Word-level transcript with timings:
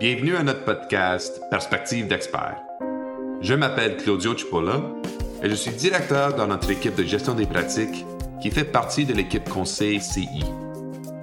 Bienvenue 0.00 0.34
à 0.34 0.42
notre 0.42 0.64
podcast 0.64 1.42
Perspective 1.50 2.08
d'expert. 2.08 2.56
Je 3.42 3.52
m'appelle 3.52 3.98
Claudio 3.98 4.34
Cipolla 4.34 4.80
et 5.42 5.50
je 5.50 5.54
suis 5.54 5.72
directeur 5.72 6.34
dans 6.34 6.46
notre 6.46 6.70
équipe 6.70 6.94
de 6.94 7.04
gestion 7.04 7.34
des 7.34 7.44
pratiques 7.44 8.06
qui 8.40 8.50
fait 8.50 8.64
partie 8.64 9.04
de 9.04 9.12
l'équipe 9.12 9.46
conseil 9.46 10.00
CI. 10.00 10.26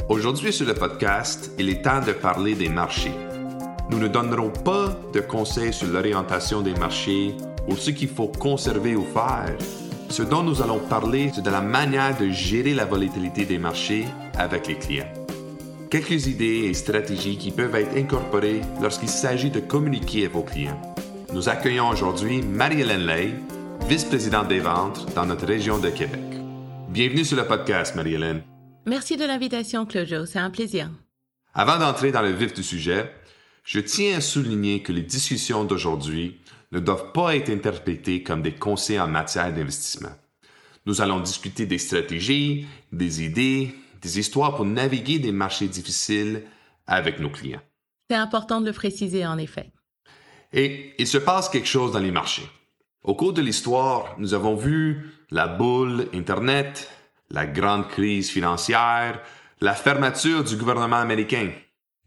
Aujourd'hui 0.10 0.54
sur 0.54 0.68
le 0.68 0.76
podcast, 0.76 1.52
il 1.58 1.72
est 1.72 1.82
temps 1.82 2.02
de 2.06 2.12
parler 2.12 2.54
des 2.54 2.70
marchés. 2.70 3.16
Nous 3.90 3.98
ne 3.98 4.08
donnerons 4.08 4.52
pas 4.52 4.96
de 5.12 5.22
conseils 5.22 5.74
sur 5.74 5.88
l'orientation 5.88 6.62
des 6.62 6.76
marchés 6.76 7.34
ou 7.68 7.76
ce 7.76 7.90
qu'il 7.90 8.10
faut 8.10 8.28
conserver 8.28 8.96
ou 8.96 9.06
faire. 9.06 9.58
Ce 10.12 10.22
dont 10.22 10.44
nous 10.44 10.62
allons 10.62 10.82
parler, 10.88 11.32
c'est 11.34 11.42
de 11.42 11.50
la 11.50 11.62
manière 11.62 12.16
de 12.16 12.30
gérer 12.30 12.76
la 12.76 12.86
volatilité 12.86 13.44
des 13.44 13.58
marchés 13.58 14.06
avec 14.38 14.68
les 14.68 14.76
clients 14.76 15.27
quelques 15.90 16.28
idées 16.28 16.66
et 16.66 16.74
stratégies 16.74 17.38
qui 17.38 17.52
peuvent 17.52 17.76
être 17.76 17.96
incorporées 17.96 18.62
lorsqu'il 18.82 19.10
s'agit 19.10 19.50
de 19.50 19.60
communiquer 19.60 20.26
à 20.26 20.30
vos 20.30 20.44
clients. 20.44 20.82
Nous 21.34 21.50
accueillons 21.50 21.90
aujourd'hui 21.90 22.42
Marie-Hélène 22.42 23.06
Lay, 23.06 23.34
vice-présidente 23.88 24.50
des 24.50 24.60
ventes 24.60 25.14
dans 25.16 25.26
notre 25.26 25.46
région 25.46 25.80
de 25.80 25.90
Québec. 25.90 26.22
Bienvenue 26.90 27.24
sur 27.24 27.38
le 27.38 27.48
podcast, 27.48 27.96
Marie-Hélène. 27.96 28.42
Merci 28.86 29.18
de 29.18 29.26
l'invitation, 29.26 29.86
Claudio. 29.86 30.26
C'est 30.26 30.40
un 30.40 30.50
plaisir. 30.50 30.90
Avant 31.54 31.78
d'entrer 31.78 32.12
dans 32.12 32.22
le 32.22 32.32
vif 32.32 32.54
du 32.54 32.64
sujet, 32.64 33.12
je 33.64 33.80
tiens 33.80 34.18
à 34.18 34.22
souligner 34.22 34.82
que 34.82 34.92
les 34.92 35.02
discussions 35.02 35.64
d'aujourd'hui 35.64 36.40
ne 36.72 36.80
doivent 36.80 37.12
pas 37.14 37.36
être 37.36 37.50
interprétées 37.50 38.24
comme 38.24 38.42
des 38.42 38.54
conseils 38.54 39.00
en 39.00 39.08
matière 39.08 39.54
d'investissement. 39.54 40.12
Nous 40.86 41.02
allons 41.02 41.20
discuter 41.20 41.66
des 41.66 41.78
stratégies, 41.78 42.66
des 42.94 43.24
idées, 43.24 43.74
des 44.02 44.20
histoires 44.20 44.56
pour 44.56 44.66
naviguer 44.66 45.20
des 45.20 45.32
marchés 45.32 45.68
difficiles 45.68 46.44
avec 46.86 47.20
nos 47.20 47.30
clients. 47.30 47.62
C'est 48.10 48.16
important 48.16 48.62
de 48.62 48.68
le 48.68 48.74
préciser, 48.74 49.26
en 49.26 49.38
effet. 49.38 49.72
Et 50.54 50.94
il 50.98 51.08
se 51.08 51.18
passe 51.18 51.50
quelque 51.50 51.68
chose 51.68 51.92
dans 51.92 52.00
les 52.00 52.12
marchés. 52.12 52.48
Au 53.04 53.16
cours 53.16 53.34
de 53.34 53.42
l'histoire, 53.42 54.16
nous 54.18 54.34
avons 54.34 54.56
vu 54.56 55.12
la 55.30 55.48
boule 55.48 56.08
Internet, 56.14 56.90
la 57.30 57.46
grande 57.46 57.88
crise 57.88 58.30
financière, 58.30 59.22
la 59.60 59.74
fermeture 59.74 60.44
du 60.44 60.56
gouvernement 60.56 60.98
américain 60.98 61.52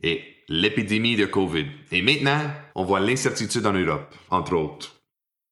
et 0.03 0.23
l'épidémie 0.49 1.17
de 1.17 1.27
COVID. 1.27 1.67
Et 1.93 2.03
maintenant, 2.03 2.51
on 2.75 2.85
voit 2.85 3.01
l'incertitude 3.01 3.67
en 3.67 3.73
Europe, 3.73 4.15
entre 4.31 4.55
autres. 4.55 4.97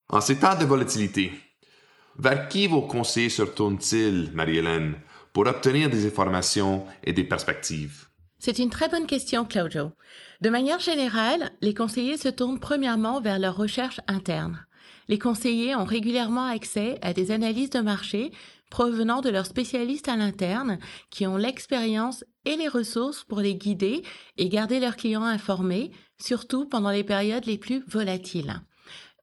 En 0.09 0.21
ces 0.21 0.39
temps 0.39 0.59
de 0.59 0.65
volatilité, 0.65 1.33
vers 2.19 2.49
qui 2.49 2.67
vos 2.67 2.83
conseillers 2.83 3.29
se 3.29 3.43
retournent-ils, 3.43 4.31
Marie-Hélène, 4.33 4.95
pour 5.39 5.47
obtenir 5.47 5.89
des 5.89 6.05
informations 6.05 6.85
et 7.05 7.13
des 7.13 7.23
perspectives? 7.23 8.09
C'est 8.41 8.59
une 8.59 8.71
très 8.71 8.89
bonne 8.89 9.07
question, 9.07 9.45
Claudio. 9.45 9.93
De 10.41 10.51
manière 10.51 10.81
générale, 10.81 11.53
les 11.61 11.75
conseillers 11.75 12.17
se 12.17 12.29
tournent 12.29 12.59
premièrement 12.59 13.21
vers 13.21 13.39
leurs 13.39 13.57
recherches 13.57 14.01
internes. 14.09 14.67
Les 15.07 15.21
conseillers 15.21 15.77
ont 15.77 15.85
régulièrement 15.85 16.47
accès 16.47 16.99
à 17.03 17.13
des 17.13 17.31
analyses 17.31 17.71
de 17.71 17.79
marché 17.79 18.33
provenant 18.69 19.21
de 19.21 19.31
leurs 19.31 19.47
spécialistes 19.47 20.09
à 20.09 20.17
l'interne 20.17 20.81
qui 21.09 21.25
ont 21.25 21.37
l'expérience 21.37 22.25
et 22.45 22.57
les 22.57 22.67
ressources 22.67 23.23
pour 23.23 23.39
les 23.39 23.55
guider 23.55 24.03
et 24.39 24.49
garder 24.49 24.81
leurs 24.81 24.97
clients 24.97 25.23
informés, 25.23 25.93
surtout 26.21 26.67
pendant 26.67 26.91
les 26.91 27.05
périodes 27.05 27.47
les 27.47 27.59
plus 27.59 27.85
volatiles. 27.87 28.61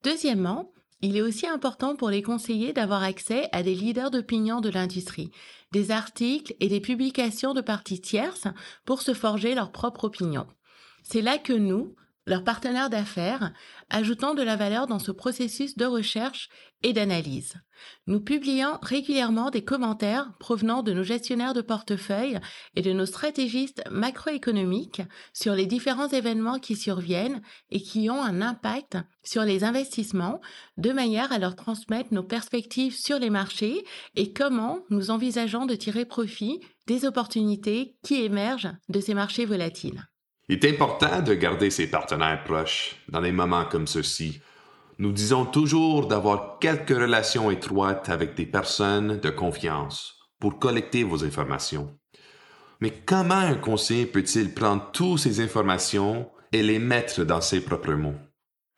Deuxièmement, 0.06 0.72
il 1.02 1.18
est 1.18 1.22
aussi 1.22 1.48
important 1.48 1.96
pour 1.96 2.10
les 2.10 2.22
conseillers 2.22 2.74
d'avoir 2.74 3.04
accès 3.04 3.50
à 3.52 3.64
des 3.64 3.76
leaders 3.76 4.12
d'opinion 4.12 4.62
de 4.62 4.70
l'industrie, 4.70 5.32
des 5.72 5.92
articles 5.92 6.56
et 6.60 6.68
des 6.68 6.80
publications 6.80 7.54
de 7.54 7.62
parties 7.62 8.02
tierces 8.02 8.48
pour 8.86 9.02
se 9.02 9.14
forger 9.14 9.56
leur 9.56 9.72
propre 9.72 10.06
opinion. 10.06 10.48
C'est 11.04 11.22
là 11.22 11.38
que 11.38 11.54
nous, 11.54 11.96
leurs 12.26 12.44
partenaires 12.44 12.90
d'affaires, 12.90 13.54
ajoutons 13.90 14.34
de 14.34 14.42
la 14.42 14.56
valeur 14.56 14.88
dans 14.88 15.00
ce 15.00 15.12
processus 15.12 15.78
de 15.78 15.86
recherche 15.86 16.50
et 16.82 16.94
d'analyse. 16.94 17.56
Nous 18.08 18.20
publions 18.20 18.78
régulièrement 18.82 19.50
des 19.50 19.64
commentaires 19.64 20.34
provenant 20.40 20.82
de 20.82 20.94
nos 20.94 21.04
gestionnaires 21.04 21.54
de 21.54 21.62
portefeuille 21.62 22.40
et 22.76 22.82
de 22.82 22.94
nos 22.94 23.06
stratégistes 23.06 23.84
macroéconomiques 23.90 25.02
sur 25.34 25.54
les 25.54 25.66
différents 25.66 26.08
événements 26.08 26.60
qui 26.60 26.76
surviennent 26.76 27.42
et 27.70 27.82
qui 27.82 28.10
ont 28.10 28.24
un 28.24 28.42
impact 28.42 28.98
sur 29.24 29.44
les 29.44 29.64
investissements, 29.64 30.42
de 30.78 30.92
manière 30.92 31.32
à 31.32 31.40
leur 31.40 31.56
transmettre 31.56 32.14
nos 32.14 32.24
perspectives 32.24 32.96
sur 32.96 33.20
les 33.20 33.30
marchés 33.30 33.84
et 34.16 34.32
comment 34.32 34.80
nous 34.90 35.12
envisageons 35.12 35.66
de 35.66 35.76
tirer 35.76 36.06
profit 36.06 36.60
des 36.88 37.06
opportunités 37.06 37.98
qui 38.04 38.24
émergent 38.24 38.74
de 38.90 39.00
ces 39.00 39.14
marchés 39.14 39.46
volatiles. 39.46 40.06
Il 40.48 40.64
est 40.64 40.70
important 40.70 41.22
de 41.22 41.34
garder 41.34 41.72
ses 41.72 41.88
partenaires 41.88 42.44
proches 42.44 42.98
dans 43.10 43.22
des 43.22 43.32
moments 43.32 43.66
comme 43.66 43.88
ceux-ci. 43.88 44.42
Nous 45.00 45.12
disons 45.12 45.46
toujours 45.46 46.08
d'avoir 46.08 46.60
quelques 46.60 46.90
relations 46.96 47.50
étroites 47.50 48.10
avec 48.10 48.36
des 48.36 48.46
personnes 48.46 49.20
de 49.20 49.30
confiance 49.32 50.20
pour 50.40 50.60
collecter 50.60 51.04
vos 51.04 51.26
informations. 51.26 51.98
Mais 52.80 52.92
comment 52.92 53.34
un 53.34 53.56
conseiller 53.56 54.06
peut-il 54.06 54.54
prendre 54.54 54.92
toutes 54.92 55.20
ces 55.20 55.40
informations 55.40 56.30
et 56.52 56.62
les 56.62 56.80
mettre 56.80 57.24
dans 57.24 57.42
ses 57.42 57.62
propres 57.62 57.94
mots? 57.94 58.16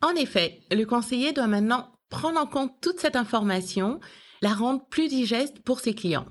En 0.01 0.15
effet, 0.15 0.61
le 0.71 0.85
conseiller 0.85 1.33
doit 1.33 1.47
maintenant 1.47 1.91
prendre 2.09 2.39
en 2.39 2.45
compte 2.45 2.71
toute 2.81 2.99
cette 2.99 3.15
information, 3.17 3.99
la 4.41 4.53
rendre 4.53 4.87
plus 4.89 5.09
digeste 5.09 5.59
pour 5.63 5.81
ses 5.81 5.93
clients. 5.93 6.27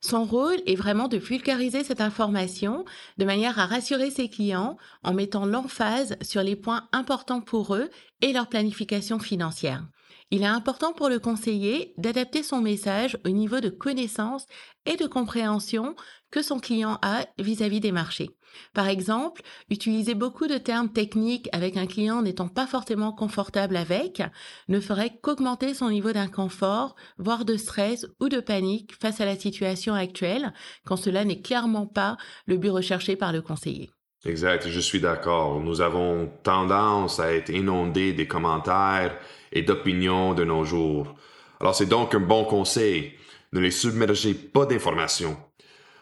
Son 0.00 0.24
rôle 0.24 0.58
est 0.66 0.76
vraiment 0.76 1.08
de 1.08 1.16
vulgariser 1.16 1.82
cette 1.82 2.00
information 2.00 2.84
de 3.18 3.24
manière 3.24 3.58
à 3.58 3.66
rassurer 3.66 4.10
ses 4.10 4.28
clients 4.28 4.76
en 5.02 5.12
mettant 5.12 5.44
l'emphase 5.44 6.16
sur 6.22 6.42
les 6.42 6.54
points 6.54 6.88
importants 6.92 7.40
pour 7.40 7.74
eux 7.74 7.90
et 8.22 8.32
leur 8.32 8.48
planification 8.48 9.18
financière. 9.18 9.84
Il 10.30 10.42
est 10.42 10.46
important 10.46 10.92
pour 10.92 11.08
le 11.08 11.18
conseiller 11.18 11.94
d'adapter 11.96 12.42
son 12.42 12.60
message 12.60 13.18
au 13.24 13.30
niveau 13.30 13.60
de 13.60 13.70
connaissance 13.70 14.46
et 14.86 14.96
de 14.96 15.06
compréhension 15.06 15.96
que 16.30 16.42
son 16.42 16.60
client 16.60 16.98
a 17.02 17.24
vis-à-vis 17.38 17.80
des 17.80 17.92
marchés. 17.92 18.30
Par 18.74 18.88
exemple, 18.88 19.42
utiliser 19.70 20.14
beaucoup 20.14 20.46
de 20.46 20.58
termes 20.58 20.90
techniques 20.90 21.48
avec 21.52 21.76
un 21.76 21.86
client 21.86 22.22
n'étant 22.22 22.48
pas 22.48 22.66
fortement 22.66 23.12
confortable 23.12 23.76
avec 23.76 24.22
ne 24.68 24.80
ferait 24.80 25.18
qu'augmenter 25.22 25.74
son 25.74 25.90
niveau 25.90 26.12
d'inconfort, 26.12 26.94
voire 27.18 27.44
de 27.44 27.56
stress 27.56 28.06
ou 28.20 28.28
de 28.28 28.40
panique 28.40 28.94
face 29.00 29.20
à 29.20 29.26
la 29.26 29.36
situation 29.36 29.94
actuelle, 29.94 30.52
quand 30.84 30.96
cela 30.96 31.24
n'est 31.24 31.40
clairement 31.40 31.86
pas 31.86 32.16
le 32.46 32.56
but 32.56 32.70
recherché 32.70 33.16
par 33.16 33.32
le 33.32 33.42
conseiller. 33.42 33.90
Exact, 34.24 34.68
je 34.68 34.80
suis 34.80 35.00
d'accord. 35.00 35.60
Nous 35.60 35.80
avons 35.80 36.28
tendance 36.42 37.20
à 37.20 37.32
être 37.32 37.50
inondés 37.50 38.12
des 38.12 38.26
commentaires 38.26 39.16
et 39.52 39.62
d'opinions 39.62 40.34
de 40.34 40.44
nos 40.44 40.64
jours. 40.64 41.14
Alors 41.60 41.74
c'est 41.74 41.86
donc 41.86 42.14
un 42.14 42.20
bon 42.20 42.44
conseil. 42.44 43.12
Ne 43.52 43.60
les 43.60 43.70
submergez 43.70 44.34
pas 44.34 44.66
d'informations. 44.66 45.36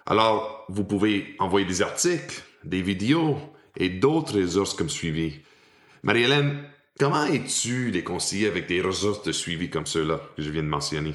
Alors, 0.06 0.64
vous 0.68 0.84
pouvez 0.84 1.34
envoyer 1.38 1.66
des 1.66 1.82
articles, 1.82 2.42
des 2.66 2.82
vidéos 2.82 3.36
et 3.76 3.88
d'autres 3.88 4.40
ressources 4.40 4.74
comme 4.74 4.88
suivi. 4.88 5.34
Marie-Hélène, 6.02 6.62
comment 6.98 7.24
es-tu 7.24 7.90
les 7.90 8.04
conseiller 8.04 8.46
avec 8.46 8.66
des 8.66 8.80
ressources 8.80 9.22
de 9.22 9.32
suivi 9.32 9.70
comme 9.70 9.86
ceux-là 9.86 10.20
que 10.36 10.42
je 10.42 10.50
viens 10.50 10.62
de 10.62 10.68
mentionner? 10.68 11.14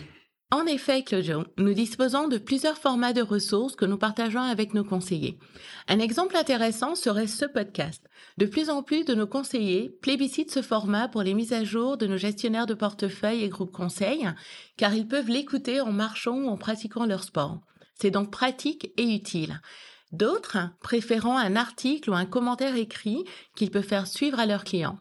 En 0.54 0.66
effet, 0.66 1.04
Claudio, 1.04 1.46
nous 1.58 1.74
disposons 1.74 2.28
de 2.28 2.38
plusieurs 2.38 2.78
formats 2.78 3.14
de 3.14 3.22
ressources 3.22 3.78
que 3.78 3.86
nous 3.86 3.98
partageons 3.98 4.42
avec 4.42 4.74
nos 4.74 4.84
conseillers. 4.84 5.40
Un 5.88 6.00
exemple 6.00 6.36
intéressant 6.36 6.96
serait 6.96 7.28
ce 7.28 7.46
podcast. 7.46 8.06
De 8.38 8.46
plus 8.46 8.70
en 8.70 8.84
plus 8.84 9.06
de 9.06 9.14
nos 9.14 9.28
conseillers 9.28 9.96
plébiscitent 10.02 10.52
ce 10.52 10.62
format 10.62 11.08
pour 11.08 11.24
les 11.24 11.36
mises 11.36 11.54
à 11.54 11.64
jour 11.64 11.96
de 11.96 12.06
nos 12.06 12.18
gestionnaires 12.18 12.66
de 12.66 12.74
portefeuille 12.74 13.46
et 13.46 13.50
groupes 13.50 13.72
conseils, 13.72 14.28
car 14.76 14.94
ils 14.94 15.08
peuvent 15.08 15.30
l'écouter 15.30 15.80
en 15.80 15.94
marchant 15.94 16.36
ou 16.36 16.50
en 16.50 16.58
pratiquant 16.58 17.06
leur 17.06 17.24
sport. 17.24 17.62
C'est 17.96 18.12
donc 18.12 18.30
pratique 18.30 18.92
et 18.98 19.16
utile. 19.16 19.62
D'autres 20.12 20.58
préférant 20.82 21.38
un 21.38 21.56
article 21.56 22.10
ou 22.10 22.14
un 22.14 22.26
commentaire 22.26 22.76
écrit 22.76 23.24
qu'ils 23.56 23.72
peuvent 23.72 23.84
faire 23.84 24.08
suivre 24.08 24.40
à 24.40 24.46
leurs 24.46 24.64
clients. 24.64 25.00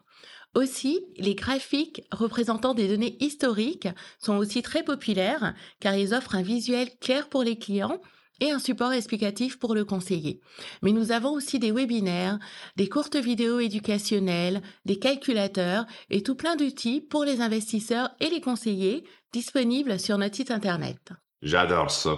Aussi, 0.53 0.99
les 1.17 1.35
graphiques 1.35 2.03
représentant 2.11 2.73
des 2.73 2.89
données 2.89 3.17
historiques 3.21 3.87
sont 4.19 4.35
aussi 4.35 4.61
très 4.61 4.83
populaires 4.83 5.53
car 5.79 5.95
ils 5.95 6.13
offrent 6.13 6.35
un 6.35 6.41
visuel 6.41 6.89
clair 6.99 7.29
pour 7.29 7.43
les 7.43 7.57
clients 7.57 8.01
et 8.41 8.51
un 8.51 8.59
support 8.59 8.91
explicatif 8.91 9.59
pour 9.59 9.75
le 9.75 9.85
conseiller. 9.85 10.41
Mais 10.81 10.91
nous 10.91 11.11
avons 11.11 11.31
aussi 11.31 11.59
des 11.59 11.71
webinaires, 11.71 12.39
des 12.75 12.89
courtes 12.89 13.15
vidéos 13.15 13.59
éducationnelles, 13.59 14.61
des 14.83 14.99
calculateurs 14.99 15.85
et 16.09 16.23
tout 16.23 16.35
plein 16.35 16.55
d'outils 16.55 17.01
pour 17.01 17.23
les 17.23 17.39
investisseurs 17.39 18.09
et 18.19 18.29
les 18.29 18.41
conseillers 18.41 19.05
disponibles 19.31 19.99
sur 19.99 20.17
notre 20.17 20.35
site 20.35 20.51
Internet. 20.51 21.13
J'adore 21.41 21.91
ça. 21.91 22.17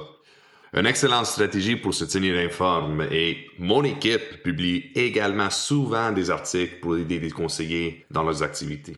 Une 0.75 0.87
excellente 0.87 1.27
stratégie 1.27 1.75
pour 1.75 1.93
se 1.93 2.03
tenir 2.03 2.35
informé 2.43 3.05
et 3.11 3.47
mon 3.59 3.83
équipe 3.83 4.41
publie 4.41 4.91
également 4.95 5.51
souvent 5.51 6.11
des 6.11 6.31
articles 6.31 6.79
pour 6.79 6.97
aider 6.97 7.19
les 7.19 7.29
conseillers 7.29 8.07
dans 8.09 8.23
leurs 8.23 8.41
activités. 8.41 8.95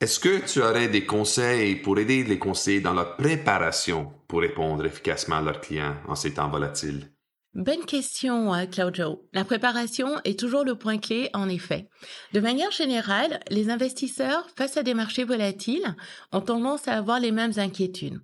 Est-ce 0.00 0.18
que 0.18 0.46
tu 0.50 0.62
aurais 0.62 0.88
des 0.88 1.04
conseils 1.04 1.76
pour 1.76 1.98
aider 1.98 2.24
les 2.24 2.38
conseillers 2.38 2.80
dans 2.80 2.94
leur 2.94 3.16
préparation 3.16 4.10
pour 4.26 4.40
répondre 4.40 4.86
efficacement 4.86 5.36
à 5.36 5.42
leurs 5.42 5.60
clients 5.60 5.96
en 6.08 6.14
ces 6.14 6.32
temps 6.32 6.48
volatiles? 6.48 7.10
Bonne 7.54 7.84
question, 7.84 8.54
euh, 8.54 8.66
Claudio. 8.66 9.26
La 9.32 9.44
préparation 9.44 10.20
est 10.24 10.38
toujours 10.38 10.64
le 10.64 10.76
point 10.76 10.98
clé, 10.98 11.30
en 11.32 11.48
effet. 11.48 11.88
De 12.34 12.40
manière 12.40 12.70
générale, 12.70 13.40
les 13.50 13.70
investisseurs, 13.70 14.46
face 14.56 14.76
à 14.76 14.82
des 14.82 14.92
marchés 14.92 15.24
volatiles, 15.24 15.96
ont 16.32 16.42
tendance 16.42 16.88
à 16.88 16.92
avoir 16.92 17.18
les 17.18 17.32
mêmes 17.32 17.58
inquiétudes. 17.58 18.20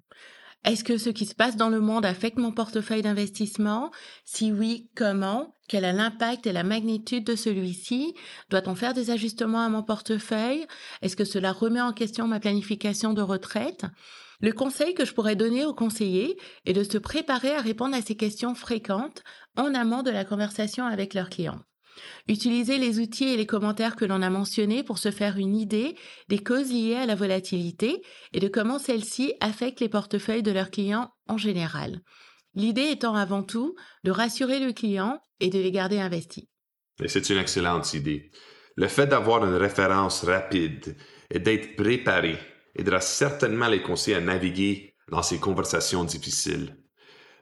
Est-ce 0.64 0.84
que 0.84 0.96
ce 0.96 1.10
qui 1.10 1.26
se 1.26 1.34
passe 1.34 1.56
dans 1.56 1.70
le 1.70 1.80
monde 1.80 2.06
affecte 2.06 2.38
mon 2.38 2.52
portefeuille 2.52 3.02
d'investissement? 3.02 3.90
Si 4.24 4.52
oui, 4.52 4.90
comment? 4.94 5.56
Quel 5.68 5.84
est 5.84 5.92
l'impact 5.92 6.46
et 6.46 6.52
la 6.52 6.62
magnitude 6.62 7.24
de 7.24 7.34
celui-ci? 7.34 8.14
Doit-on 8.48 8.76
faire 8.76 8.94
des 8.94 9.10
ajustements 9.10 9.64
à 9.64 9.68
mon 9.68 9.82
portefeuille? 9.82 10.64
Est-ce 11.00 11.16
que 11.16 11.24
cela 11.24 11.52
remet 11.52 11.80
en 11.80 11.92
question 11.92 12.28
ma 12.28 12.38
planification 12.38 13.12
de 13.12 13.22
retraite? 13.22 13.86
Le 14.40 14.52
conseil 14.52 14.94
que 14.94 15.04
je 15.04 15.14
pourrais 15.14 15.34
donner 15.34 15.64
aux 15.64 15.74
conseillers 15.74 16.36
est 16.64 16.72
de 16.72 16.84
se 16.84 16.98
préparer 16.98 17.52
à 17.52 17.60
répondre 17.60 17.96
à 17.96 18.02
ces 18.02 18.16
questions 18.16 18.54
fréquentes 18.54 19.24
en 19.56 19.74
amont 19.74 20.02
de 20.02 20.10
la 20.10 20.24
conversation 20.24 20.84
avec 20.84 21.14
leurs 21.14 21.30
clients. 21.30 21.60
Utilisez 22.28 22.78
les 22.78 22.98
outils 23.00 23.28
et 23.28 23.36
les 23.36 23.46
commentaires 23.46 23.96
que 23.96 24.04
l'on 24.04 24.22
a 24.22 24.30
mentionnés 24.30 24.82
pour 24.82 24.98
se 24.98 25.10
faire 25.10 25.36
une 25.36 25.56
idée 25.56 25.96
des 26.28 26.38
causes 26.38 26.72
liées 26.72 26.96
à 26.96 27.06
la 27.06 27.14
volatilité 27.14 28.02
et 28.32 28.40
de 28.40 28.48
comment 28.48 28.78
celles-ci 28.78 29.34
affectent 29.40 29.80
les 29.80 29.88
portefeuilles 29.88 30.42
de 30.42 30.52
leurs 30.52 30.70
clients 30.70 31.10
en 31.28 31.36
général. 31.36 32.00
L'idée 32.54 32.90
étant 32.90 33.14
avant 33.14 33.42
tout 33.42 33.74
de 34.04 34.10
rassurer 34.10 34.60
le 34.60 34.72
client 34.72 35.20
et 35.40 35.50
de 35.50 35.58
les 35.58 35.70
garder 35.70 35.98
investis. 35.98 36.44
C'est 37.06 37.30
une 37.30 37.38
excellente 37.38 37.94
idée. 37.94 38.30
Le 38.76 38.88
fait 38.88 39.06
d'avoir 39.06 39.44
une 39.44 39.56
référence 39.56 40.24
rapide 40.24 40.96
et 41.30 41.38
d'être 41.38 41.76
préparé 41.76 42.38
aidera 42.74 43.00
certainement 43.00 43.68
les 43.68 43.82
conseillers 43.82 44.16
à 44.16 44.20
naviguer 44.20 44.94
dans 45.10 45.22
ces 45.22 45.38
conversations 45.38 46.04
difficiles. 46.04 46.76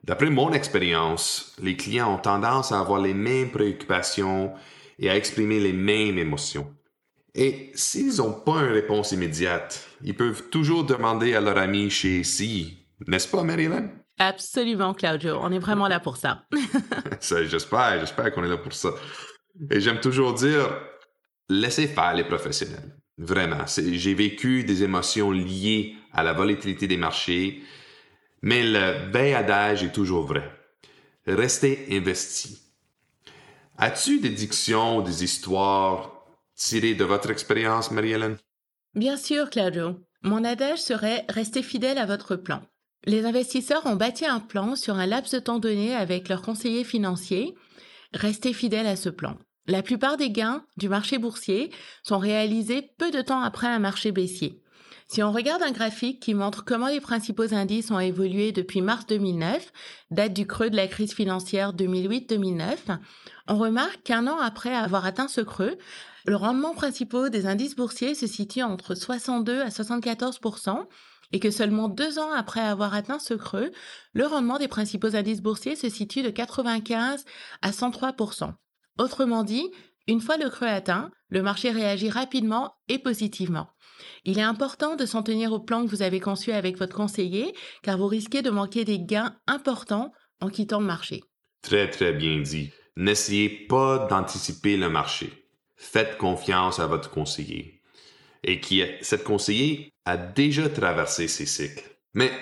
D'après 0.05 0.31
mon 0.31 0.53
expérience, 0.53 1.55
les 1.63 1.77
clients 1.77 2.15
ont 2.15 2.19
tendance 2.19 2.73
à 2.73 2.81
avoir 2.81 3.01
les 3.01 3.15
mêmes 3.15 3.51
préoccupations 3.51 4.53
et 4.99 5.11
à 5.11 5.17
exprimer 5.17 5.61
les 5.61 5.73
mêmes 5.73 6.19
émotions. 6.19 6.75
Et 7.35 7.71
s'ils 7.75 8.17
n'ont 8.17 8.33
pas 8.33 8.61
une 8.61 8.73
réponse 8.73 9.13
immédiate, 9.13 9.89
ils 10.03 10.17
peuvent 10.17 10.49
toujours 10.51 10.85
demander 10.85 11.35
à 11.35 11.41
leur 11.41 11.59
ami 11.59 11.91
chez 11.91 12.25
CI, 12.25 12.79
n'est-ce 13.07 13.29
pas, 13.29 13.45
Marilyn? 13.45 13.91
Absolument, 14.19 14.93
Claudio. 14.95 15.39
On 15.41 15.53
est 15.53 15.59
vraiment 15.59 15.89
là 15.89 16.01
pour 16.01 16.17
ça. 16.17 16.45
ça 17.21 17.45
j'espère, 17.45 18.01
j'espère 18.01 18.33
qu'on 18.33 18.45
est 18.45 18.49
là 18.49 18.59
pour 18.59 18.73
ça. 18.73 18.91
Et 19.71 19.81
j'aime 19.81 20.01
toujours 20.01 20.35
dire, 20.35 20.69
laissez 21.49 21.87
faire 21.87 22.15
les 22.15 22.25
professionnels. 22.25 22.97
Vraiment. 23.17 23.65
J'ai 23.67 24.15
vécu 24.15 24.65
des 24.65 24.83
émotions 24.83 25.31
liées 25.31 25.95
à 26.13 26.23
la 26.23 26.33
volatilité 26.33 26.87
des 26.87 26.97
marchés, 26.97 27.63
mais 28.43 28.63
le 28.63 29.11
veille 29.11 29.35
adage 29.35 29.83
est 29.83 29.93
toujours 29.93 30.25
vrai. 30.27 30.51
Restez 31.27 31.87
investi. 31.91 32.59
As-tu 33.79 34.21
des 34.21 34.31
dictions, 34.31 35.01
des 35.01 35.25
histoires 35.25 36.25
tirées 36.55 36.95
de 36.95 37.05
votre 37.05 37.31
expérience, 37.31 37.91
Marie-Hélène? 37.91 38.37
Bien 38.95 39.17
sûr, 39.17 39.49
Claudio. 39.49 40.01
Mon 40.23 40.45
adage 40.45 40.81
serait 40.81 41.25
restez 41.29 41.63
fidèle 41.63 41.99
à 41.99 42.07
votre 42.07 42.37
plan. 42.37 42.61
Les 43.07 43.25
investisseurs 43.25 43.87
ont 43.87 43.97
bâti 43.97 44.27
un 44.27 44.41
plan 44.41 44.77
sur 44.77 44.97
un 44.97 45.07
laps 45.07 45.33
de 45.33 45.39
temps 45.39 45.59
donné 45.59 45.95
avec 45.95 46.29
leurs 46.29 46.43
conseillers 46.43 46.85
financiers. 46.85 47.55
Restez 48.13 48.53
fidèle 48.53 48.87
à 48.87 48.97
ce 48.97 49.09
plan. 49.09 49.39
La 49.67 49.83
plupart 49.83 50.17
des 50.17 50.31
gains 50.31 50.65
du 50.77 50.89
marché 50.89 51.17
boursier 51.17 51.71
sont 52.03 52.19
réalisés 52.19 52.91
peu 52.99 53.11
de 53.11 53.23
temps 53.23 53.41
après 53.41 53.69
un 53.69 53.79
marché 53.79 54.13
baissier. 54.13 54.61
Si 55.13 55.25
on 55.25 55.33
regarde 55.33 55.65
un 55.65 55.73
graphique 55.73 56.21
qui 56.21 56.35
montre 56.35 56.65
comment 56.65 56.87
les 56.87 57.01
principaux 57.01 57.53
indices 57.53 57.91
ont 57.91 57.99
évolué 57.99 58.53
depuis 58.53 58.81
mars 58.81 59.07
2009, 59.09 59.73
date 60.13 60.33
du 60.33 60.47
creux 60.47 60.71
de 60.71 60.77
la 60.77 60.87
crise 60.87 61.13
financière 61.15 61.75
2008-2009, 61.75 62.77
on 63.49 63.59
remarque 63.59 64.05
qu'un 64.05 64.29
an 64.29 64.39
après 64.39 64.73
avoir 64.73 65.07
atteint 65.07 65.27
ce 65.27 65.41
creux, 65.41 65.77
le 66.27 66.37
rendement 66.37 66.75
principal 66.75 67.29
des 67.29 67.47
indices 67.47 67.75
boursiers 67.75 68.15
se 68.15 68.29
situe 68.29 68.63
entre 68.63 68.95
62 68.95 69.63
à 69.63 69.71
74% 69.71 70.87
et 71.33 71.41
que 71.41 71.51
seulement 71.51 71.89
deux 71.89 72.21
ans 72.21 72.31
après 72.31 72.61
avoir 72.61 72.95
atteint 72.95 73.19
ce 73.19 73.35
creux, 73.35 73.73
le 74.13 74.27
rendement 74.27 74.59
des 74.59 74.69
principaux 74.69 75.17
indices 75.17 75.43
boursiers 75.43 75.75
se 75.75 75.89
situe 75.89 76.23
de 76.23 76.31
95 76.31 77.25
à 77.63 77.73
103% 77.73 78.53
Autrement 79.01 79.45
dit, 79.45 79.71
une 80.11 80.21
fois 80.21 80.37
le 80.37 80.51
creux 80.51 80.67
atteint, 80.67 81.11
le 81.29 81.41
marché 81.41 81.71
réagit 81.71 82.11
rapidement 82.11 82.75
et 82.89 82.99
positivement. 82.99 83.71
Il 84.25 84.39
est 84.39 84.43
important 84.43 84.97
de 84.97 85.07
s'en 85.07 85.23
tenir 85.23 85.53
au 85.53 85.61
plan 85.61 85.85
que 85.85 85.91
vous 85.91 86.03
avez 86.03 86.19
conçu 86.19 86.51
avec 86.51 86.77
votre 86.79 86.97
conseiller, 86.97 87.55
car 87.83 87.97
vous 87.97 88.09
risquez 88.09 88.43
de 88.43 88.51
manquer 88.51 88.85
des 88.85 88.99
gains 88.99 89.37
importants 89.47 90.13
en 90.41 90.49
quittant 90.49 90.81
le 90.81 90.87
marché. 90.87 91.23
Très, 91.63 91.89
très 91.89 92.13
bien 92.13 92.41
dit. 92.41 92.73
N'essayez 92.97 93.49
pas 93.69 94.09
d'anticiper 94.11 94.77
le 94.77 94.89
marché. 94.89 95.33
Faites 95.77 96.19
confiance 96.19 96.81
à 96.81 96.87
votre 96.87 97.11
conseiller. 97.11 97.81
Et 98.43 98.59
qui, 98.61 98.83
cette 99.03 99.25
conseiller 99.25 99.93
a 100.07 100.17
déjà 100.17 100.69
traversé 100.69 101.29
ces 101.29 101.47
cycles. 101.47 101.89
Mais 102.15 102.33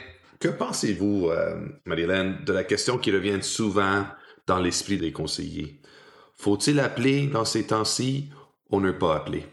que 0.41 0.49
pensez-vous, 0.49 1.29
euh, 1.29 1.69
Marilyn, 1.85 2.38
de 2.47 2.53
la 2.53 2.65
question 2.65 2.97
qui 2.97 3.11
revient 3.11 3.43
souvent 3.43 4.06
dans 4.47 4.59
l'esprit 4.59 4.97
des 4.97 5.12
conseillers? 5.12 5.82
Faut-il 6.40 6.79
appeler 6.79 7.26
dans 7.26 7.44
ces 7.44 7.67
temps-ci 7.67 8.31
ou 8.70 8.81
ne 8.81 8.93
pas 8.93 9.17
appeler? 9.17 9.44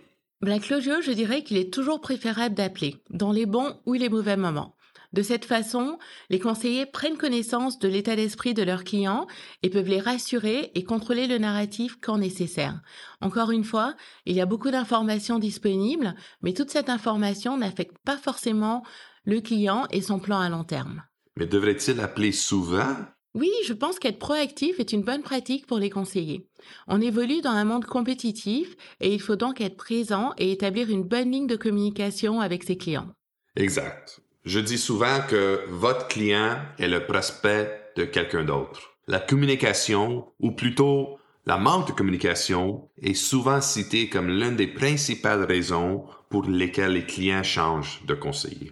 Black 0.41 0.63
Closure, 0.63 1.01
je 1.01 1.11
dirais 1.11 1.43
qu'il 1.43 1.57
est 1.57 1.73
toujours 1.73 1.99
préférable 1.99 2.53
d'appeler, 2.53 2.97
dans 3.09 3.31
les 3.31 3.47
bons 3.47 3.79
ou 3.87 3.93
les 3.93 4.09
mauvais 4.09 4.37
moments. 4.37 4.75
De 5.11 5.23
cette 5.23 5.45
façon, 5.45 5.97
les 6.29 6.39
conseillers 6.39 6.85
prennent 6.85 7.17
connaissance 7.17 7.79
de 7.79 7.87
l'état 7.87 8.15
d'esprit 8.15 8.53
de 8.53 8.61
leurs 8.61 8.83
clients 8.83 9.27
et 9.63 9.69
peuvent 9.69 9.87
les 9.87 9.99
rassurer 9.99 10.71
et 10.75 10.83
contrôler 10.83 11.25
le 11.25 11.37
narratif 11.37 11.97
quand 12.01 12.17
nécessaire. 12.17 12.81
Encore 13.21 13.51
une 13.51 13.63
fois, 13.63 13.95
il 14.25 14.35
y 14.35 14.41
a 14.41 14.45
beaucoup 14.45 14.69
d'informations 14.69 15.39
disponibles, 15.39 16.15
mais 16.43 16.53
toute 16.53 16.69
cette 16.69 16.89
information 16.89 17.57
n'affecte 17.57 17.97
pas 18.05 18.17
forcément 18.17 18.83
le 19.23 19.41
client 19.41 19.87
et 19.89 20.01
son 20.01 20.19
plan 20.19 20.39
à 20.39 20.49
long 20.49 20.65
terme. 20.65 21.01
Mais 21.37 21.47
devrait-il 21.47 21.99
appeler 21.99 22.31
souvent 22.31 22.95
oui, 23.35 23.51
je 23.67 23.73
pense 23.73 23.99
qu'être 23.99 24.17
proactif 24.17 24.79
est 24.79 24.93
une 24.93 25.03
bonne 25.03 25.21
pratique 25.21 25.67
pour 25.67 25.77
les 25.77 25.89
conseillers. 25.89 26.47
On 26.87 27.01
évolue 27.01 27.41
dans 27.41 27.51
un 27.51 27.65
monde 27.65 27.83
compétitif 27.83 28.75
et 29.01 29.13
il 29.13 29.21
faut 29.21 29.35
donc 29.35 29.59
être 29.59 29.75
présent 29.75 30.33
et 30.37 30.53
établir 30.53 30.89
une 30.89 31.03
bonne 31.03 31.31
ligne 31.31 31.45
de 31.45 31.57
communication 31.57 32.39
avec 32.39 32.63
ses 32.63 32.77
clients. 32.77 33.09
Exact. 33.57 34.21
Je 34.45 34.59
dis 34.59 34.77
souvent 34.77 35.19
que 35.27 35.59
votre 35.69 36.07
client 36.07 36.57
est 36.79 36.87
le 36.87 37.05
prospect 37.05 37.91
de 37.97 38.05
quelqu'un 38.05 38.45
d'autre. 38.45 38.95
La 39.07 39.19
communication, 39.19 40.27
ou 40.39 40.51
plutôt 40.51 41.19
la 41.45 41.57
manque 41.57 41.87
de 41.87 41.93
communication, 41.93 42.89
est 43.01 43.15
souvent 43.15 43.59
citée 43.59 44.07
comme 44.07 44.29
l'une 44.29 44.55
des 44.55 44.67
principales 44.67 45.43
raisons 45.43 46.05
pour 46.29 46.45
lesquelles 46.45 46.93
les 46.93 47.05
clients 47.05 47.43
changent 47.43 48.01
de 48.05 48.13
conseiller. 48.13 48.71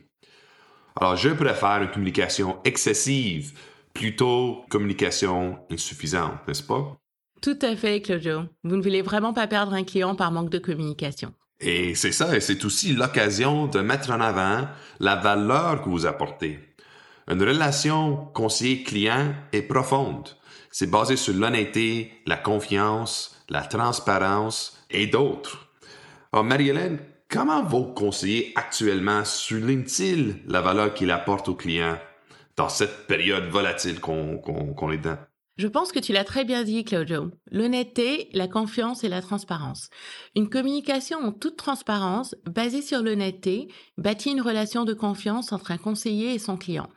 Alors, 0.96 1.18
je 1.18 1.30
préfère 1.30 1.82
une 1.82 1.92
communication 1.92 2.60
excessive 2.64 3.54
plutôt 3.94 4.64
communication 4.70 5.60
insuffisante, 5.72 6.48
n'est-ce 6.48 6.64
pas? 6.64 6.98
Tout 7.42 7.60
à 7.62 7.76
fait, 7.76 8.02
Claudio. 8.02 8.44
Vous 8.64 8.76
ne 8.76 8.82
voulez 8.82 9.02
vraiment 9.02 9.34
pas 9.34 9.48
perdre 9.48 9.74
un 9.74 9.84
client 9.84 10.16
par 10.16 10.32
manque 10.32 10.50
de 10.50 10.60
communication. 10.60 11.34
Et 11.60 11.96
c'est 11.96 12.12
ça, 12.12 12.36
et 12.36 12.42
c'est 12.42 12.66
aussi 12.66 12.94
l'occasion 12.94 13.68
de 13.68 13.80
mettre 13.80 14.12
en 14.12 14.20
avant 14.20 14.68
la 15.00 15.16
valeur 15.16 15.82
que 15.82 15.90
vous 15.90 16.06
apportez. 16.06 16.60
Une 17.30 17.42
relation 17.42 18.30
conseiller-client 18.34 19.34
est 19.52 19.62
profonde. 19.62 20.30
C'est 20.72 20.90
basé 20.90 21.16
sur 21.16 21.34
l'honnêteté, 21.34 22.12
la 22.26 22.36
confiance, 22.36 23.44
la 23.50 23.62
transparence 23.62 24.84
et 24.90 25.08
d'autres. 25.08 25.70
Alors, 26.32 26.44
Marie-Hélène, 26.44 27.00
comment 27.30 27.64
vos 27.64 27.86
conseillers 27.86 28.52
actuellement 28.56 29.24
soulignent-ils 29.24 30.42
la 30.48 30.62
valeur 30.62 30.94
qu'ils 30.94 31.12
apportent 31.12 31.50
aux 31.50 31.56
clients? 31.56 31.98
Dans 32.56 32.70
cette 32.70 33.08
période 33.08 33.46
volatile 33.46 34.00
qu'on 34.00 34.92
est 34.92 34.98
dans. 34.98 35.18
Je 35.56 35.68
pense 35.68 35.92
que 35.92 36.00
tu 36.00 36.14
l'as 36.14 36.24
très 36.24 36.46
bien 36.46 36.64
dit, 36.64 36.84
Claudio. 36.84 37.30
L'honnêteté, 37.52 38.30
la 38.34 38.48
confiance 38.48 39.04
et 39.04 39.10
la 39.10 39.22
transparence. 39.22 39.92
Une 40.36 40.50
communication 40.50 41.20
en 41.20 41.32
toute 41.32 41.58
transparence, 41.58 42.36
basée 42.50 42.82
sur 42.82 43.04
l'honnêteté, 43.04 43.68
bâtit 44.00 44.32
une 44.32 44.42
relation 44.42 44.84
de 44.84 44.96
confiance 44.96 45.52
entre 45.52 45.70
un 45.70 45.78
conseiller 45.78 46.34
et 46.34 46.40
son 46.40 46.58
client. 46.58 46.90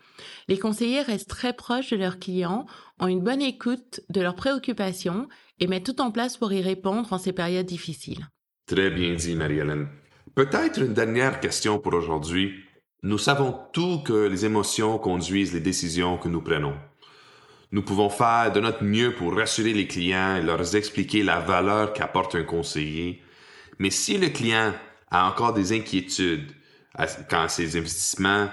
Les 0.49 0.59
conseillers 0.59 1.03
restent 1.03 1.29
très 1.29 1.53
proches 1.53 1.91
de 1.91 1.99
leurs 1.99 2.19
clients, 2.19 2.65
ont 2.99 3.09
une 3.09 3.21
bonne 3.21 3.43
écoute 3.43 4.01
de 4.09 4.23
leurs 4.23 4.37
préoccupations 4.37 5.29
et 5.61 5.67
mettent 5.67 5.85
tout 5.85 6.01
en 6.01 6.11
place 6.11 6.39
pour 6.39 6.51
y 6.51 6.63
répondre 6.63 7.13
en 7.13 7.19
ces 7.19 7.35
périodes 7.35 7.67
difficiles. 7.67 8.27
Très 8.67 8.89
bien 8.89 9.15
dit, 9.15 9.35
Marie-Hélène. 9.35 9.89
Peut-être 10.35 10.81
une 10.81 10.95
dernière 10.95 11.41
question 11.41 11.79
pour 11.79 11.93
aujourd'hui. 11.93 12.55
Nous 13.03 13.19
savons 13.19 13.59
tous 13.73 13.99
que 13.99 14.27
les 14.27 14.45
émotions 14.47 14.99
conduisent 14.99 15.53
les 15.53 15.61
décisions 15.61 16.19
que 16.19 16.29
nous 16.29 16.41
prenons. 16.41 16.75
Nous 17.73 17.83
pouvons 17.83 18.09
faire 18.09 18.53
de 18.53 18.61
notre 18.61 18.85
mieux 18.85 19.15
pour 19.15 19.37
rassurer 19.37 19.75
les 19.75 19.87
clients 19.87 20.37
et 20.37 20.43
leur 20.43 20.75
expliquer 20.75 21.23
la 21.23 21.41
valeur 21.41 21.93
qu'apporte 21.93 22.35
un 22.35 22.45
conseiller. 22.45 23.23
Mais 23.79 23.91
si 23.91 24.17
le 24.17 24.29
client 24.29 24.73
a 25.11 25.29
encore 25.29 25.53
des 25.53 25.77
inquiétudes 25.77 26.53
quant 27.29 27.43
à 27.43 27.49
ses 27.49 27.77
investissements, 27.77 28.49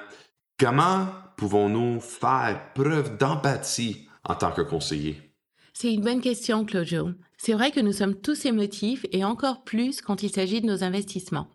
comment 0.59 1.07
pouvons-nous 1.38 2.01
faire 2.01 2.73
preuve 2.73 3.17
d'empathie 3.17 4.07
en 4.23 4.35
tant 4.35 4.51
que 4.51 4.62
conseiller? 4.62 5.33
C'est 5.73 5.93
une 5.93 6.01
bonne 6.01 6.21
question, 6.21 6.65
Claudio. 6.65 7.12
C'est 7.45 7.51
vrai 7.51 7.71
que 7.71 7.81
nous 7.81 7.91
sommes 7.91 8.15
tous 8.15 8.45
émotifs 8.45 9.05
et 9.12 9.25
encore 9.25 9.65
plus 9.65 10.00
quand 10.00 10.23
il 10.23 10.29
s'agit 10.29 10.62
de 10.62 10.65
nos 10.65 10.81
investissements. 10.81 11.50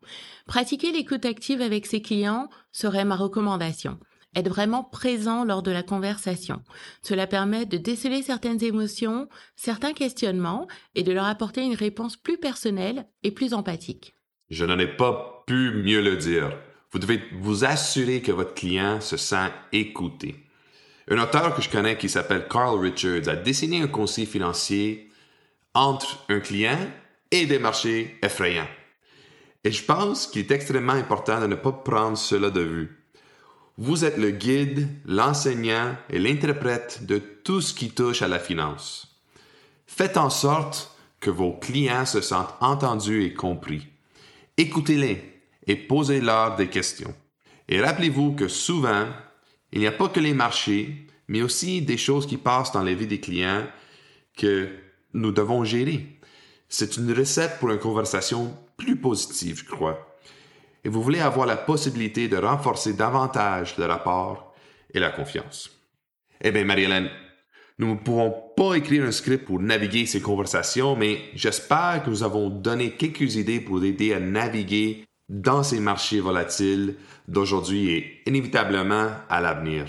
Pratiquer 0.47 0.93
l'écoute 0.93 1.25
active 1.25 1.63
avec 1.63 1.87
ses 1.87 2.03
clients 2.03 2.51
serait 2.73 3.07
ma 3.07 3.17
recommandation. 3.17 3.99
Être 4.37 4.51
vraiment 4.51 4.85
présent 4.85 5.47
lors 5.47 5.63
de 5.63 5.71
la 5.71 5.83
conversation. 5.83 6.63
Cela 7.01 7.27
permet 7.27 7.65
de 7.65 7.79
déceler 7.79 8.21
certaines 8.21 8.63
émotions, 8.63 9.31
certains 9.57 9.95
questionnements 9.95 10.69
et 10.95 11.05
de 11.05 11.13
leur 11.13 11.25
apporter 11.25 11.63
une 11.63 11.75
réponse 11.75 12.19
plus 12.19 12.37
personnelle 12.37 13.07
et 13.23 13.31
plus 13.31 13.55
empathique. 13.55 14.15
Je 14.51 14.67
n'en 14.67 14.79
ai 14.79 14.89
pas 14.89 15.43
pu 15.47 15.71
mieux 15.71 16.03
le 16.03 16.19
dire. 16.19 16.55
Vous 16.93 16.99
devez 16.99 17.23
vous 17.41 17.65
assurer 17.65 18.21
que 18.21 18.33
votre 18.33 18.53
client 18.53 19.01
se 19.01 19.17
sent 19.17 19.51
écouté. 19.73 20.37
Un 21.11 21.17
auteur 21.17 21.55
que 21.55 21.63
je 21.63 21.71
connais 21.71 21.97
qui 21.97 22.11
s'appelle 22.11 22.47
Carl 22.47 22.79
Richards 22.79 23.29
a 23.29 23.37
dessiné 23.37 23.81
un 23.81 23.89
conseil 23.89 24.27
financier 24.27 25.08
entre 25.75 26.25
un 26.29 26.41
client 26.41 26.79
et 27.31 27.47
des 27.47 27.59
marchés 27.59 28.19
effrayants. 28.23 28.69
Et 29.65 29.73
je 29.73 29.85
pense 29.85 30.27
qu'il 30.27 30.43
est 30.43 30.51
extrêmement 30.51 30.93
important 30.93 31.41
de 31.41 31.47
ne 31.47 31.55
pas 31.55 31.73
prendre 31.73 32.17
cela 32.17 32.51
de 32.51 32.61
vue. 32.61 33.05
Vous 33.77 34.05
êtes 34.05 34.17
le 34.17 34.31
guide, 34.31 34.89
l'enseignant 35.05 35.97
et 36.11 36.19
l'interprète 36.19 37.07
de 37.07 37.19
tout 37.19 37.61
ce 37.61 37.75
qui 37.75 37.91
touche 37.91 38.23
à 38.23 38.29
la 38.29 38.39
finance. 38.39 39.17
Faites 39.87 40.17
en 40.17 40.31
sorte 40.31 40.97
que 41.21 41.31
vos 41.31 41.53
clients 41.53 42.07
se 42.07 42.21
sentent 42.21 42.55
entendus 42.61 43.25
et 43.25 43.35
compris. 43.35 43.87
Écoutez-les 44.57 45.43
et 45.67 45.77
posez-leur 45.77 46.57
des 46.57 46.69
questions. 46.69 47.15
Et 47.69 47.81
rappelez-vous 47.81 48.33
que 48.33 48.49
souvent, 48.49 49.07
il 49.73 49.81
n'y 49.81 49.87
a 49.87 49.93
pas 49.93 50.09
que 50.09 50.21
les 50.21 50.35
marchés, 50.35 51.07
mais 51.29 51.43
aussi 51.43 51.83
des 51.83 51.99
choses 51.99 52.27
qui 52.27 52.39
passent 52.39 52.73
dans 52.73 52.83
la 52.83 52.95
vie 52.95 53.07
des 53.07 53.21
clients 53.21 53.67
que 54.37 54.71
nous 55.15 55.33
devons 55.33 55.65
gérer. 55.65 56.07
C'est 56.69 56.97
une 56.97 57.13
recette 57.13 57.59
pour 57.59 57.71
une 57.71 57.79
conversation 57.79 58.57
plus 58.77 58.97
positive, 58.97 59.63
je 59.65 59.71
crois 59.71 60.09
et 60.85 60.89
vous 60.89 61.03
voulez 61.03 61.21
avoir 61.21 61.47
la 61.47 61.57
possibilité 61.57 62.29
de 62.29 62.37
renforcer 62.37 62.95
davantage 62.95 63.77
le 63.79 63.87
rapport 63.87 64.55
et 64.93 64.99
la 64.99 65.11
confiance. 65.11 65.71
Eh 66.41 66.51
bien, 66.51 66.65
Marie-Hélène, 66.65 67.11
nous 67.79 67.91
ne 67.91 67.99
pouvons 67.99 68.35
pas 68.57 68.75
écrire 68.75 69.05
un 69.05 69.13
script 69.13 69.45
pour 69.45 69.61
naviguer 69.61 70.07
ces 70.07 70.21
conversations, 70.21 70.97
mais 70.97 71.21
j'espère 71.35 72.03
que 72.05 72.11
nous 72.11 72.23
avons 72.23 72.49
donné 72.49 72.93
quelques 72.93 73.37
idées 73.37 73.61
pour 73.61 73.85
aider 73.85 74.15
à 74.15 74.21
naviguer 74.21 75.05
dans 75.29 75.63
ces 75.63 75.79
marchés 75.79 76.21
volatiles 76.21 76.97
d'aujourd'hui 77.27 77.91
et 77.91 78.23
inévitablement 78.27 79.11
à 79.29 79.41
l'avenir. 79.41 79.87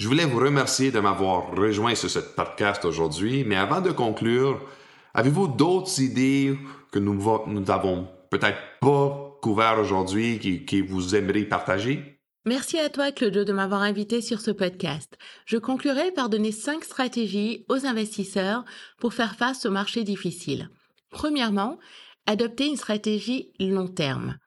Je 0.00 0.08
voulais 0.08 0.24
vous 0.24 0.38
remercier 0.38 0.90
de 0.90 0.98
m'avoir 0.98 1.54
rejoint 1.54 1.94
sur 1.94 2.08
ce 2.08 2.20
podcast 2.20 2.86
aujourd'hui, 2.86 3.44
mais 3.44 3.56
avant 3.56 3.82
de 3.82 3.90
conclure, 3.90 4.66
avez-vous 5.12 5.46
d'autres 5.46 6.00
idées 6.00 6.56
que 6.90 6.98
nous, 6.98 7.12
nous 7.46 7.70
avons 7.70 8.08
peut-être 8.30 8.56
pas 8.80 9.38
couvert 9.42 9.78
aujourd'hui 9.78 10.38
qui, 10.38 10.64
qui 10.64 10.80
vous 10.80 11.14
aimeriez 11.14 11.44
partager? 11.44 12.18
Merci 12.46 12.78
à 12.78 12.88
toi, 12.88 13.12
Claudio, 13.12 13.44
de 13.44 13.52
m'avoir 13.52 13.82
invité 13.82 14.22
sur 14.22 14.40
ce 14.40 14.50
podcast. 14.50 15.18
Je 15.44 15.58
conclurai 15.58 16.12
par 16.12 16.30
donner 16.30 16.50
cinq 16.50 16.84
stratégies 16.84 17.66
aux 17.68 17.84
investisseurs 17.84 18.64
pour 19.00 19.12
faire 19.12 19.36
face 19.36 19.66
aux 19.66 19.70
marchés 19.70 20.04
difficiles. 20.04 20.70
Premièrement, 21.10 21.78
adoptez 22.24 22.68
une 22.68 22.76
stratégie 22.78 23.52
long 23.60 23.88
terme. 23.88 24.38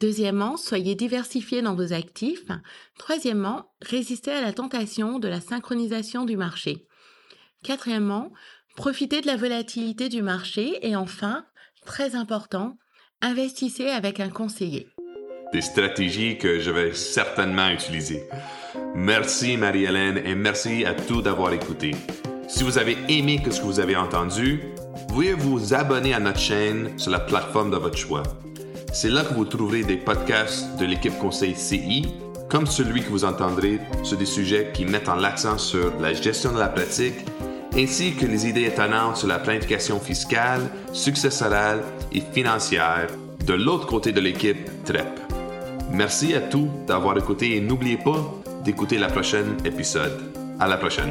Deuxièmement, 0.00 0.56
soyez 0.56 0.94
diversifiés 0.94 1.62
dans 1.62 1.74
vos 1.74 1.92
actifs. 1.92 2.46
Troisièmement, 2.98 3.72
résistez 3.82 4.32
à 4.32 4.40
la 4.40 4.52
tentation 4.52 5.18
de 5.18 5.28
la 5.28 5.40
synchronisation 5.40 6.24
du 6.24 6.36
marché. 6.36 6.86
Quatrièmement, 7.62 8.32
profitez 8.76 9.20
de 9.20 9.26
la 9.26 9.36
volatilité 9.36 10.08
du 10.08 10.22
marché. 10.22 10.78
Et 10.86 10.96
enfin, 10.96 11.44
très 11.84 12.14
important, 12.14 12.78
Investissez 13.22 13.90
avec 13.90 14.18
un 14.18 14.30
conseiller. 14.30 14.88
Des 15.52 15.60
stratégies 15.60 16.38
que 16.38 16.58
je 16.58 16.70
vais 16.70 16.94
certainement 16.94 17.68
utiliser. 17.68 18.22
Merci 18.94 19.58
Marie-Hélène 19.58 20.22
et 20.24 20.34
merci 20.34 20.86
à 20.86 20.94
tous 20.94 21.20
d'avoir 21.20 21.52
écouté. 21.52 21.90
Si 22.48 22.64
vous 22.64 22.78
avez 22.78 22.96
aimé 23.08 23.42
ce 23.50 23.60
que 23.60 23.66
vous 23.66 23.78
avez 23.78 23.96
entendu, 23.96 24.60
pouvez 25.08 25.34
vous 25.34 25.74
abonner 25.74 26.14
à 26.14 26.20
notre 26.20 26.38
chaîne 26.38 26.98
sur 26.98 27.10
la 27.10 27.20
plateforme 27.20 27.70
de 27.70 27.76
votre 27.76 27.98
choix. 27.98 28.22
C'est 28.92 29.10
là 29.10 29.22
que 29.22 29.34
vous 29.34 29.44
trouverez 29.44 29.82
des 29.82 29.96
podcasts 29.96 30.76
de 30.78 30.84
l'équipe 30.84 31.16
Conseil 31.18 31.54
CI, 31.54 32.08
comme 32.48 32.66
celui 32.66 33.02
que 33.02 33.08
vous 33.08 33.24
entendrez 33.24 33.78
sur 34.02 34.16
des 34.18 34.26
sujets 34.26 34.70
qui 34.74 34.84
mettent 34.84 35.08
en 35.08 35.14
l'accent 35.14 35.58
sur 35.58 35.92
la 36.00 36.12
gestion 36.12 36.52
de 36.52 36.58
la 36.58 36.68
pratique 36.68 37.14
ainsi 37.76 38.14
que 38.14 38.26
les 38.26 38.48
idées 38.48 38.64
étonnantes 38.64 39.16
sur 39.16 39.28
la 39.28 39.38
planification 39.38 40.00
fiscale, 40.00 40.62
successorale 40.92 41.82
et 42.12 42.20
financière 42.20 43.06
de 43.46 43.54
l'autre 43.54 43.86
côté 43.86 44.12
de 44.12 44.20
l'équipe 44.20 44.68
TREP. 44.84 45.20
Merci 45.92 46.34
à 46.34 46.40
tous 46.40 46.68
d'avoir 46.86 47.16
écouté 47.16 47.56
et 47.56 47.60
n'oubliez 47.60 47.96
pas 47.96 48.34
d'écouter 48.64 48.98
la 48.98 49.08
prochaine 49.08 49.56
épisode. 49.64 50.20
À 50.58 50.68
la 50.68 50.76
prochaine. 50.76 51.10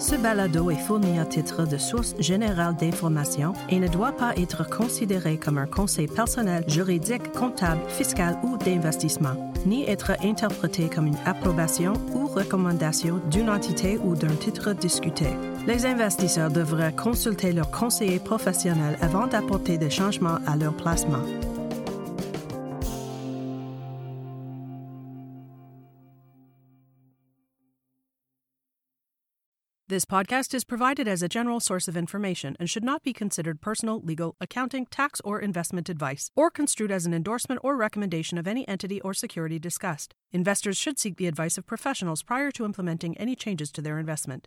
Ce 0.00 0.14
balado 0.14 0.70
est 0.70 0.78
fourni 0.78 1.18
à 1.18 1.26
titre 1.26 1.66
de 1.66 1.76
source 1.76 2.14
générale 2.18 2.74
d'information 2.74 3.52
et 3.68 3.78
ne 3.78 3.86
doit 3.86 4.12
pas 4.12 4.34
être 4.38 4.66
considéré 4.66 5.36
comme 5.36 5.58
un 5.58 5.66
conseil 5.66 6.06
personnel, 6.06 6.64
juridique, 6.66 7.30
comptable, 7.32 7.82
fiscal 7.86 8.38
ou 8.42 8.56
d'investissement, 8.56 9.52
ni 9.66 9.84
être 9.84 10.12
interprété 10.24 10.88
comme 10.88 11.06
une 11.06 11.18
approbation 11.26 11.92
ou 12.14 12.26
recommandation 12.26 13.20
d'une 13.30 13.50
entité 13.50 13.98
ou 14.02 14.16
d'un 14.16 14.34
titre 14.36 14.72
discuté. 14.72 15.26
Les 15.66 15.84
investisseurs 15.84 16.50
devraient 16.50 16.96
consulter 16.96 17.52
leur 17.52 17.70
conseiller 17.70 18.20
professionnel 18.20 18.96
avant 19.02 19.26
d'apporter 19.26 19.76
des 19.76 19.90
changements 19.90 20.38
à 20.46 20.56
leur 20.56 20.74
placement. 20.74 21.22
This 29.90 30.04
podcast 30.04 30.54
is 30.54 30.62
provided 30.62 31.08
as 31.08 31.20
a 31.20 31.28
general 31.28 31.58
source 31.58 31.88
of 31.88 31.96
information 31.96 32.56
and 32.60 32.70
should 32.70 32.84
not 32.84 33.02
be 33.02 33.12
considered 33.12 33.60
personal, 33.60 34.00
legal, 34.00 34.36
accounting, 34.40 34.86
tax, 34.86 35.20
or 35.24 35.40
investment 35.40 35.88
advice, 35.88 36.30
or 36.36 36.48
construed 36.48 36.92
as 36.92 37.06
an 37.06 37.12
endorsement 37.12 37.60
or 37.64 37.76
recommendation 37.76 38.38
of 38.38 38.46
any 38.46 38.68
entity 38.68 39.00
or 39.00 39.12
security 39.12 39.58
discussed. 39.58 40.14
Investors 40.30 40.76
should 40.76 41.00
seek 41.00 41.16
the 41.16 41.26
advice 41.26 41.58
of 41.58 41.66
professionals 41.66 42.22
prior 42.22 42.52
to 42.52 42.64
implementing 42.64 43.18
any 43.18 43.34
changes 43.34 43.72
to 43.72 43.82
their 43.82 43.98
investment. 43.98 44.46